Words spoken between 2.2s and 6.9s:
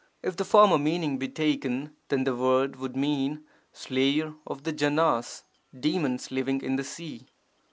the word would mean 'slayer of the Janas' (demons living in the